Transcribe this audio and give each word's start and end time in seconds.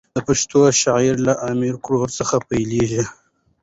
د 0.15 0.17
پښتو 0.27 0.59
شاعري 0.81 1.11
له 1.27 1.33
امیر 1.49 1.75
ګروړ 1.85 2.07
څخه 2.19 2.35
پیلېږي. 2.49 3.03